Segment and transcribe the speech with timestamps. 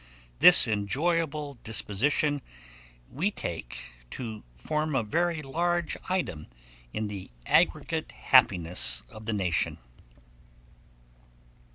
[0.39, 2.41] This enjoyable disposition
[3.07, 6.47] we take to form a very large item
[6.91, 9.77] in the aggregate happiness of the nation.